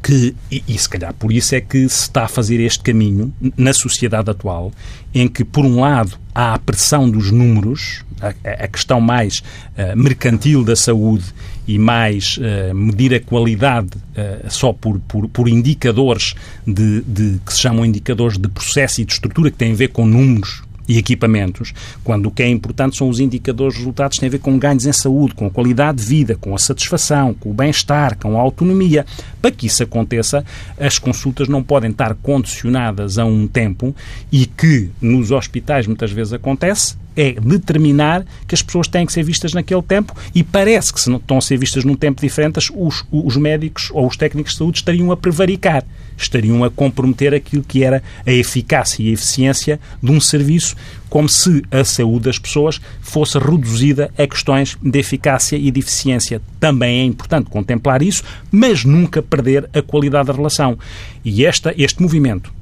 [0.02, 3.32] que, e, e, se calhar por isso é que se está a fazer este caminho
[3.56, 4.72] na sociedade atual,
[5.14, 10.64] em que, por um lado, há a pressão dos números, a, questão mais uh, mercantil
[10.64, 11.26] da saúde
[11.68, 16.34] e mais uh, medir a qualidade uh, só por, por, por indicadores
[16.66, 19.90] de, de, que se chamam indicadores de processo e de estrutura que têm a ver
[19.90, 24.22] com números e equipamentos, quando o que é importante são os indicadores de resultados que
[24.22, 27.34] têm a ver com ganhos em saúde, com a qualidade de vida, com a satisfação,
[27.34, 29.06] com o bem-estar, com a autonomia.
[29.42, 30.46] Para que isso aconteça,
[30.80, 33.96] as consultas não podem estar condicionadas a um tempo
[34.32, 39.24] e que nos hospitais muitas vezes acontece, é determinar que as pessoas têm que ser
[39.24, 42.60] vistas naquele tempo e parece que se não estão a ser vistas num tempo diferente,
[42.76, 45.84] os, os médicos ou os técnicos de saúde estariam a prevaricar,
[46.18, 50.76] estariam a comprometer aquilo que era a eficácia e a eficiência de um serviço,
[51.10, 56.42] como se a saúde das pessoas fosse reduzida a questões de eficácia e de eficiência.
[56.60, 60.78] Também é importante contemplar isso, mas nunca perder a qualidade da relação.
[61.24, 62.54] E esta, este movimento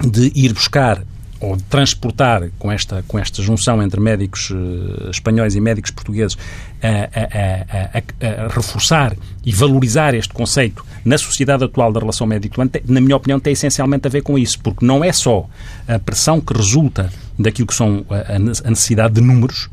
[0.00, 1.02] de ir buscar
[1.40, 6.36] ou de transportar com esta, com esta junção entre médicos uh, espanhóis e médicos portugueses
[6.82, 12.82] a, a, a, a, reforçar e valorizar este conceito na sociedade atual da relação médico-doente,
[12.86, 15.48] na minha opinião, tem essencialmente a ver com isso, porque não é só
[15.86, 19.68] a pressão que resulta daquilo que são a, necessidade de números,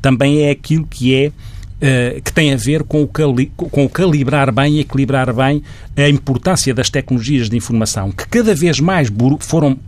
[0.00, 1.32] também é aquilo que é
[1.76, 5.62] Uh, que tem a ver com o, com o calibrar bem e equilibrar bem
[5.94, 9.78] a importância das tecnologias de informação, que cada vez mais foram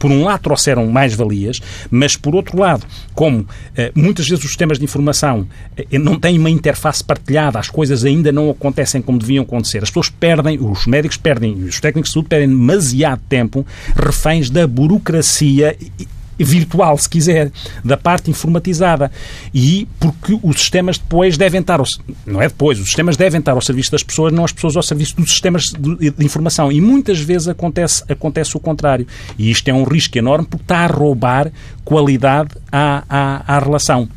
[0.00, 1.60] por um lado, trouxeram mais-valias,
[1.90, 6.38] mas, por outro lado, como eh, muitas vezes os sistemas de informação eh, não têm
[6.38, 10.86] uma interface partilhada, as coisas ainda não acontecem como deviam acontecer, as pessoas perdem, os
[10.86, 15.76] médicos perdem, os técnicos de saúde perdem demasiado tempo reféns da burocracia
[16.44, 17.50] virtual, se quiser,
[17.84, 19.10] da parte informatizada.
[19.52, 21.80] E porque os sistemas depois devem estar,
[22.26, 24.82] não é depois, os sistemas devem estar ao serviço das pessoas, não as pessoas ao
[24.82, 26.70] serviço dos sistemas de, de informação.
[26.70, 29.06] E muitas vezes acontece, acontece o contrário.
[29.38, 31.50] E isto é um risco enorme porque está a roubar
[31.84, 34.08] qualidade à, à, à relação.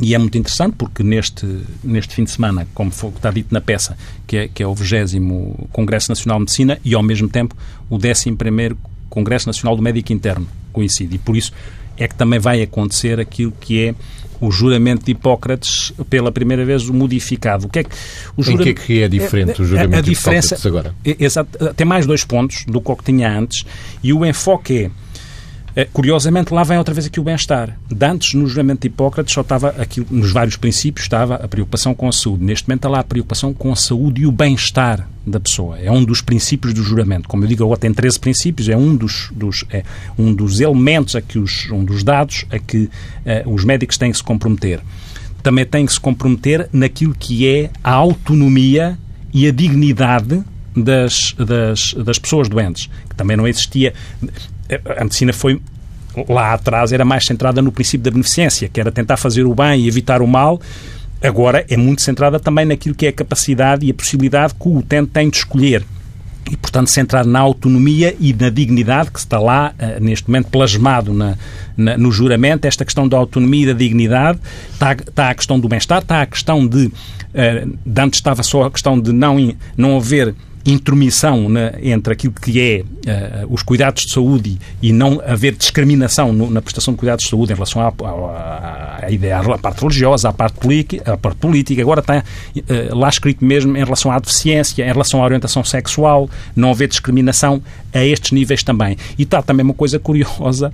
[0.00, 1.46] E é muito interessante porque neste,
[1.84, 3.96] neste fim de semana, como foi, está dito na peça,
[4.26, 7.54] que é, que é o 20 Congresso Nacional de Medicina e, ao mesmo tempo,
[7.90, 8.76] o 11
[9.10, 11.16] Congresso Nacional do Médico Interno coincide.
[11.16, 11.52] E por isso
[11.96, 13.94] é que também vai acontecer aquilo que é
[14.40, 17.66] o juramento de Hipócrates pela primeira vez modificado.
[17.66, 17.94] O que é que
[18.36, 18.42] o.
[18.42, 20.94] Em que é que é diferente o juramento a, a diferença, de Hipócrates agora?
[21.04, 23.64] É, exato, tem mais dois pontos do que o que tinha antes
[24.02, 24.90] e o enfoque é
[25.92, 27.78] curiosamente, lá vem outra vez aqui o bem-estar.
[28.00, 32.08] Antes, no juramento de Hipócrates, só estava aqui, nos vários princípios, estava a preocupação com
[32.08, 32.44] a saúde.
[32.44, 35.78] Neste momento, está lá a preocupação com a saúde e o bem-estar da pessoa.
[35.78, 37.28] É um dos princípios do juramento.
[37.28, 39.82] Como eu digo, agora tem 13 princípios, é um dos, dos, é
[40.18, 42.90] um dos elementos, a que os, um dos dados a que uh,
[43.50, 44.80] os médicos têm que se comprometer.
[45.42, 48.98] Também têm que se comprometer naquilo que é a autonomia
[49.32, 50.42] e a dignidade
[50.76, 53.92] das, das, das pessoas doentes, que também não existia
[54.96, 55.60] a medicina foi
[56.28, 59.80] lá atrás era mais centrada no princípio da beneficência, que era tentar fazer o bem
[59.80, 60.60] e evitar o mal.
[61.22, 64.78] Agora é muito centrada também naquilo que é a capacidade e a possibilidade que o
[64.78, 65.84] utente tem de escolher.
[66.50, 71.14] E, portanto, centrar na autonomia e na dignidade que está lá, uh, neste momento, plasmado
[71.14, 71.38] na,
[71.76, 74.40] na, no juramento, esta questão da autonomia e da dignidade,
[74.72, 78.64] está, está a questão do bem-estar, está a questão de, uh, de antes estava só
[78.64, 82.82] a questão de não, não haver intromissão na, entre aquilo que é
[83.44, 87.30] uh, os cuidados de saúde e, não haver discriminação no, na prestação de cuidados de
[87.30, 91.38] saúde em relação à, à, à ideia, à parte religiosa, à parte, política, à parte
[91.38, 91.82] política.
[91.82, 96.28] Agora está uh, lá escrito mesmo em relação à deficiência, em relação à orientação sexual,
[96.54, 98.96] não haver discriminação a estes níveis também.
[99.18, 100.72] E está também uma coisa curiosa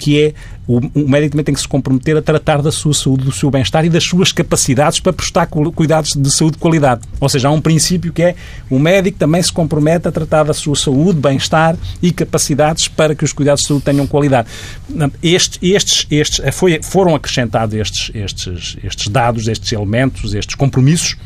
[0.00, 0.34] que é
[0.66, 3.50] o, o médico também tem que se comprometer a tratar da sua saúde, do seu
[3.50, 7.02] bem-estar e das suas capacidades para prestar cuidados de saúde de qualidade.
[7.20, 8.34] Ou seja, há um princípio que é
[8.70, 13.24] o médico também se compromete a tratar da sua saúde, bem-estar e capacidades para que
[13.24, 14.48] os cuidados de saúde tenham qualidade.
[15.22, 21.16] Estes, estes, estes, eh, foi, foram acrescentados estes, estes, estes dados, estes elementos, estes compromissos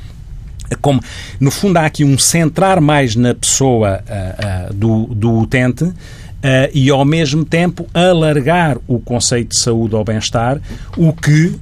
[0.81, 1.01] como,
[1.39, 5.93] no fundo, há aqui um centrar mais na pessoa uh, uh, do, do utente
[6.73, 10.61] e, ao mesmo tempo, alargar o conceito de saúde ao bem-estar,
[10.97, 11.55] o que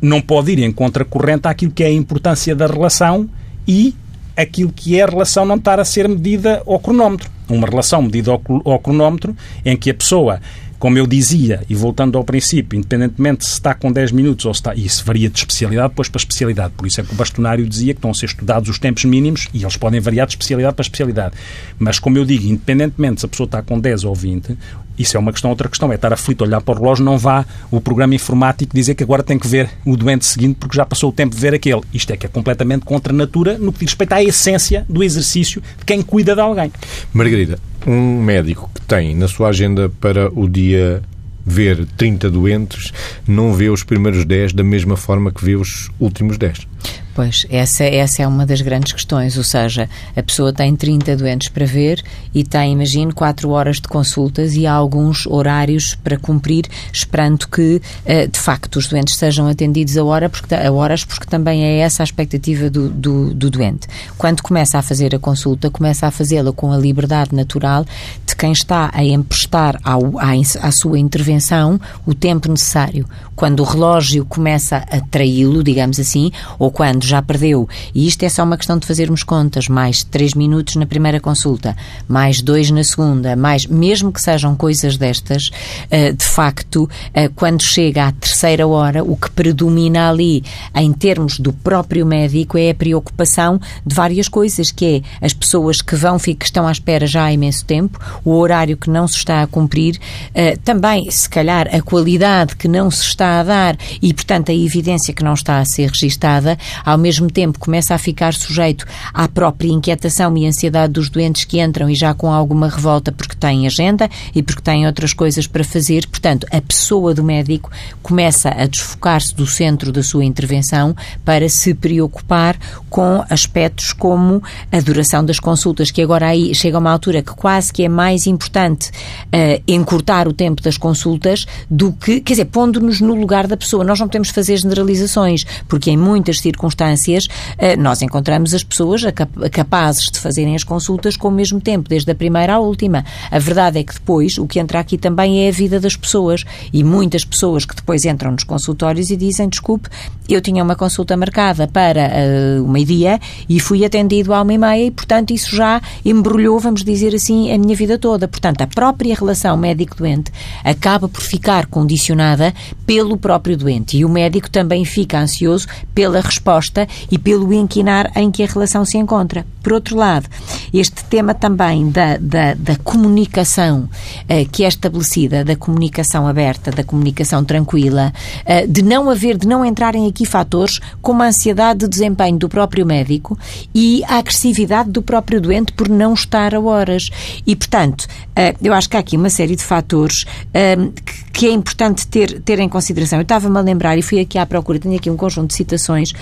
[0.00, 3.28] não pode ir em contracorrente àquilo que é a importância da relação
[3.66, 3.94] e
[4.36, 7.30] aquilo que é a relação não estar a ser medida ao cronómetro.
[7.48, 10.40] Uma relação medida ao cronómetro em que a pessoa
[10.82, 14.58] como eu dizia, e voltando ao princípio, independentemente se está com 10 minutos ou se
[14.58, 14.74] está.
[14.74, 16.74] Isso varia de especialidade depois para especialidade.
[16.76, 19.46] Por isso é que o bastonário dizia que estão a ser estudados os tempos mínimos
[19.54, 21.36] e eles podem variar de especialidade para especialidade.
[21.78, 24.58] Mas, como eu digo, independentemente se a pessoa está com 10 ou 20,
[24.98, 25.50] isso é uma questão.
[25.50, 28.94] Outra questão é estar aflito, olhar para o relógio, não vá o programa informático dizer
[28.94, 31.54] que agora tem que ver o doente seguinte porque já passou o tempo de ver
[31.54, 31.80] aquele.
[31.92, 35.02] Isto é que é completamente contra a natura no que diz respeito à essência do
[35.02, 36.72] exercício de quem cuida de alguém.
[37.12, 41.02] Margarida, um médico que tem na sua agenda para o dia
[41.44, 42.92] ver 30 doentes,
[43.26, 46.66] não vê os primeiros 10 da mesma forma que vê os últimos 10.
[47.14, 51.48] Pois, essa, essa é uma das grandes questões, ou seja, a pessoa tem 30 doentes
[51.50, 52.02] para ver
[52.34, 57.82] e tem, imagino, 4 horas de consultas e há alguns horários para cumprir, esperando que,
[58.06, 61.78] eh, de facto, os doentes sejam atendidos a, hora porque, a horas, porque também é
[61.80, 63.86] essa a expectativa do, do, do doente.
[64.16, 67.84] Quando começa a fazer a consulta, começa a fazê-la com a liberdade natural
[68.26, 70.30] de quem está a emprestar ao, à,
[70.62, 73.06] à sua intervenção o tempo necessário.
[73.36, 78.28] Quando o relógio começa a traí-lo, digamos assim, ou quando já perdeu, e isto é
[78.28, 81.76] só uma questão de fazermos contas, mais 3 minutos na primeira consulta,
[82.08, 85.50] mais 2 na segunda, mais, mesmo que sejam coisas destas,
[85.90, 90.42] eh, de facto, eh, quando chega à terceira hora, o que predomina ali,
[90.74, 95.80] em termos do próprio médico, é a preocupação de várias coisas, que é as pessoas
[95.80, 99.16] que vão, que estão à espera já há imenso tempo, o horário que não se
[99.16, 99.98] está a cumprir,
[100.34, 104.54] eh, também, se calhar, a qualidade que não se está a dar e, portanto, a
[104.54, 109.28] evidência que não está a ser registada, ao mesmo tempo começa a ficar sujeito à
[109.28, 113.66] própria inquietação e ansiedade dos doentes que entram e já com alguma revolta porque têm
[113.66, 116.06] agenda e porque têm outras coisas para fazer.
[116.06, 117.70] Portanto, a pessoa do médico
[118.02, 120.94] começa a desfocar-se do centro da sua intervenção
[121.24, 122.56] para se preocupar
[122.88, 127.32] com aspectos como a duração das consultas, que agora aí chega a uma altura que
[127.32, 132.44] quase que é mais importante uh, encurtar o tempo das consultas do que, quer dizer,
[132.46, 133.84] pondo-nos no lugar da pessoa.
[133.84, 139.02] Nós não podemos fazer generalizações, porque em muitas circunstâncias circunstâncias, eh, nós encontramos as pessoas
[139.50, 143.04] capazes de fazerem as consultas com o mesmo tempo, desde a primeira à última.
[143.30, 146.44] A verdade é que depois o que entra aqui também é a vida das pessoas
[146.72, 149.88] e muitas pessoas que depois entram nos consultórios e dizem: desculpe,
[150.28, 152.10] eu tinha uma consulta marcada para
[152.58, 156.58] uh, o meio-dia e fui atendido à uma e meia e, portanto, isso já embrulhou,
[156.60, 158.28] vamos dizer assim, a minha vida toda.
[158.28, 160.30] Portanto, a própria relação médico-doente
[160.62, 162.54] acaba por ficar condicionada
[162.86, 168.10] pelo próprio doente e o médico também fica ansioso pela resposta resposta e pelo inquinar
[168.16, 169.46] em que a relação se encontra.
[169.62, 170.28] Por outro lado,
[170.74, 173.88] este tema também da, da, da comunicação
[174.28, 178.12] eh, que é estabelecida, da comunicação aberta, da comunicação tranquila,
[178.44, 182.48] eh, de não haver, de não entrarem aqui fatores como a ansiedade de desempenho do
[182.48, 183.38] próprio médico
[183.72, 187.08] e a agressividade do próprio doente por não estar a horas.
[187.46, 191.50] E, portanto, eh, eu acho que há aqui uma série de fatores que, que, é
[191.50, 193.18] importante ter, ter em consideração.
[193.18, 196.12] Eu estava-me a lembrar e fui aqui à procura, tenho aqui um conjunto de citações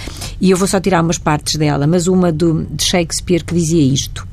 [0.41, 3.83] e eu vou só tirar umas partes dela, mas uma do, de Shakespeare que dizia
[3.83, 4.27] isto.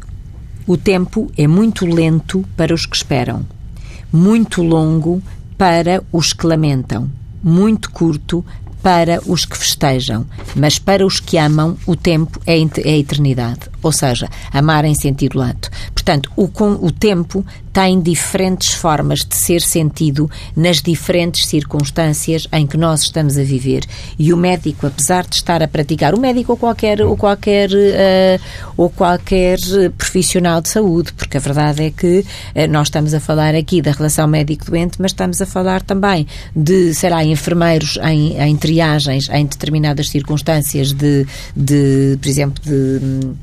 [0.66, 3.46] O tempo é muito lento para os que esperam,
[4.12, 5.22] muito longo
[5.58, 7.10] para os que lamentam,
[7.44, 8.44] muito curto
[8.88, 13.60] para os que festejam, mas para os que amam, o tempo é, é a eternidade.
[13.84, 15.70] Ou seja, amar em sentido lato.
[15.94, 17.46] Portanto, o, com, o tempo
[17.78, 23.84] tem diferentes formas de ser sentido nas diferentes circunstâncias em que nós estamos a viver.
[24.18, 28.42] E o médico, apesar de estar a praticar, o médico ou qualquer, ou qualquer, uh,
[28.76, 29.60] ou qualquer
[29.96, 33.92] profissional de saúde, porque a verdade é que uh, nós estamos a falar aqui da
[33.92, 39.46] relação médico-doente, mas estamos a falar também de, sei lá, enfermeiros em, em triagens, em
[39.46, 43.34] determinadas circunstâncias de, de por exemplo, de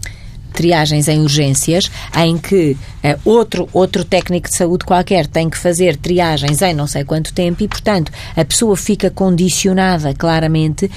[0.53, 5.97] triagens em urgências, em que uh, outro, outro técnico de saúde qualquer tem que fazer
[5.97, 10.89] triagens em não sei quanto tempo e, portanto, a pessoa fica condicionada claramente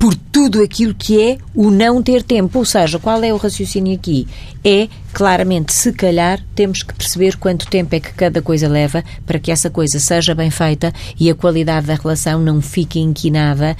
[0.00, 2.58] por tudo aquilo que é o não ter tempo.
[2.58, 4.26] Ou seja, qual é o raciocínio aqui?
[4.64, 9.38] É, claramente, se calhar, temos que perceber quanto tempo é que cada coisa leva para
[9.38, 13.76] que essa coisa seja bem feita e a qualidade da relação não fique inquinada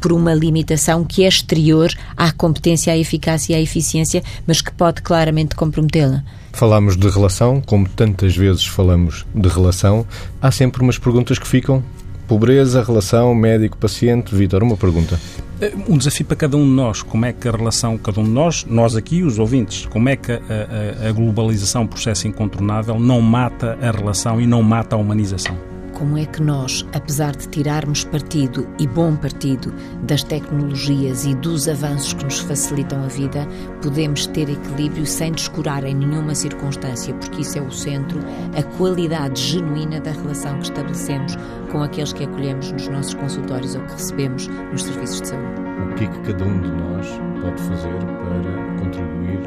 [0.00, 4.72] por uma limitação que é exterior à competência, à eficácia e à eficiência, mas que
[4.72, 6.24] pode claramente comprometê-la.
[6.52, 10.04] Falamos de relação, como tantas vezes falamos de relação,
[10.40, 11.84] há sempre umas perguntas que ficam
[12.32, 14.34] Pobreza, relação médico-paciente.
[14.34, 15.20] Vítor, uma pergunta.
[15.62, 17.02] Eh, um desafio para cada um de nós.
[17.02, 20.16] Como é que a relação, cada um de nós, nós aqui, os ouvintes, como é
[20.16, 24.98] que a, a, a globalização, processo incontornável, não mata a relação e não mata a
[24.98, 25.56] humanização?
[26.02, 31.68] como é que nós, apesar de tirarmos partido e bom partido das tecnologias e dos
[31.68, 33.46] avanços que nos facilitam a vida,
[33.80, 38.18] podemos ter equilíbrio sem descurar em nenhuma circunstância, porque isso é o centro,
[38.58, 41.36] a qualidade genuína da relação que estabelecemos
[41.72, 45.60] com aqueles que acolhemos nos nossos consultórios ou que recebemos nos serviços de saúde.
[45.90, 47.06] O que é que cada um de nós
[47.40, 49.40] pode fazer para contribuir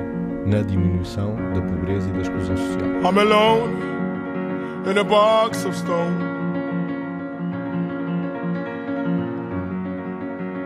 [0.45, 2.89] na diminuição da pobreza e da exclusão social?
[3.03, 3.78] I'm alone
[4.89, 6.36] in a box of stone.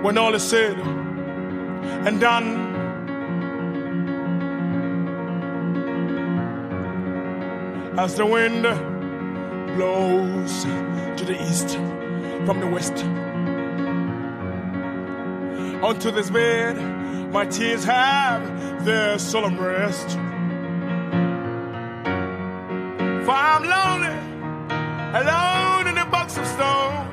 [0.01, 0.78] when all is said
[2.07, 2.68] and done.
[7.97, 8.66] As the wind
[9.76, 11.70] blows to the east
[12.45, 13.03] from the west.
[15.84, 16.76] Onto this bed,
[17.32, 20.09] my tears have their solemn rest.
[23.26, 24.17] For I'm lonely,
[25.22, 27.05] alone in a box of stone.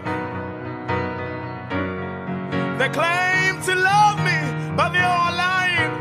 [2.79, 4.39] They claim to love me,
[4.77, 5.93] but they're all lying.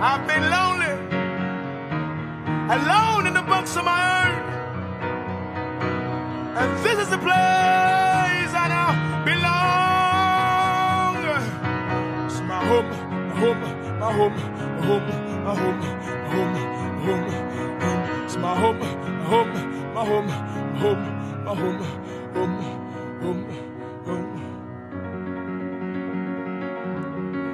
[0.00, 0.94] I've been lonely,
[2.76, 4.15] alone in the box of my own.
[6.58, 8.92] And this is the place I now
[9.26, 11.16] belong.
[12.24, 13.60] It's my home, my home,
[14.00, 14.34] my home,
[14.72, 15.06] my home,
[15.44, 15.78] my home,
[16.08, 16.52] my home,
[16.96, 17.28] my home,
[17.78, 18.24] home.
[18.24, 18.86] It's my home, my
[19.32, 19.52] home,
[19.92, 21.04] my home, my home,
[21.44, 22.58] my home,
[23.20, 23.42] home,
[24.06, 24.30] home.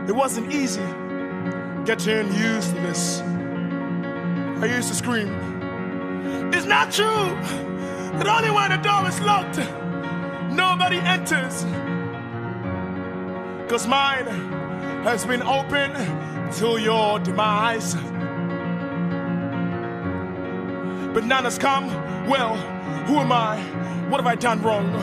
[0.08, 0.86] It wasn't easy
[1.84, 3.20] getting used to this.
[3.20, 5.28] I used to scream,
[6.54, 7.36] It's not true
[8.18, 9.58] that only when the door is locked,
[10.52, 11.64] nobody enters.
[13.70, 14.26] Cause mine
[15.04, 15.92] has been open
[16.52, 17.94] till your demise.
[21.14, 21.86] But none has come.
[22.28, 22.56] Well,
[23.06, 23.58] who am I?
[24.08, 24.94] What have I done wrong?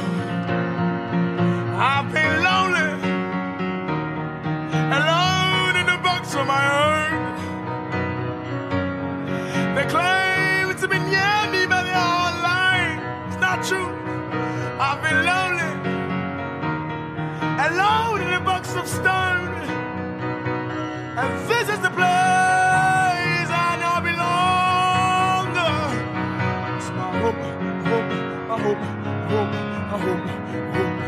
[1.82, 2.92] I've been lonely
[4.98, 7.10] alone in the box on my own.
[9.76, 11.39] They claim to be near
[13.60, 13.90] not true.
[14.80, 15.72] I've been lonely,
[17.68, 19.50] alone in a box of stone.
[21.18, 25.48] And this is the place I now belong.
[26.78, 27.42] It's my home,
[27.90, 28.10] home,
[28.48, 28.82] my home,
[29.30, 29.52] home,
[29.90, 30.24] my home,
[30.80, 31.04] home,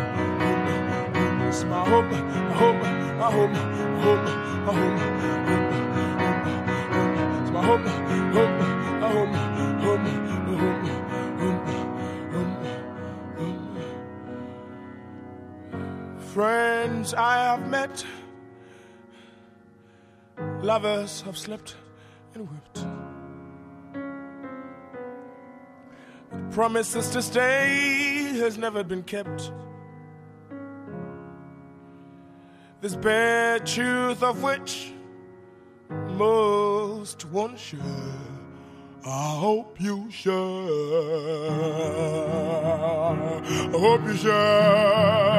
[1.13, 1.47] home.
[1.47, 2.11] It's my home,
[2.59, 3.53] home my home,
[4.01, 4.23] home,
[4.65, 4.97] my home, home, home.
[7.43, 7.85] It's my home,
[8.33, 8.55] home,
[8.99, 9.50] my home,
[16.33, 18.05] Friends I have met,
[20.61, 21.75] lovers have slept
[22.33, 22.85] and wept.
[26.51, 29.51] Promises to stay has never been kept.
[32.81, 34.91] this bare truth of which
[35.89, 37.79] most won't share.
[39.05, 40.33] I hope you share.
[43.53, 45.30] I hope you share.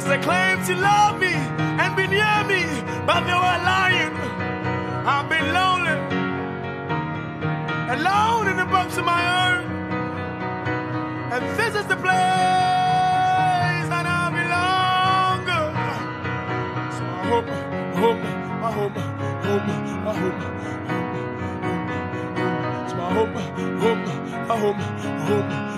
[0.00, 2.64] Cause they claimed to love me and be near me,
[3.04, 4.16] but they were lying.
[5.04, 5.92] I've been lonely,
[7.92, 9.62] alone in the box of my own.
[11.34, 15.44] And this is the place that I belong.
[16.96, 18.24] So I hope, I hope,
[18.64, 19.04] I hope, I
[19.44, 20.40] hope, I hope.
[20.40, 20.64] home.
[22.40, 22.88] hope.
[22.88, 23.34] So home,
[23.82, 24.04] hope,
[24.50, 25.69] I hope, I.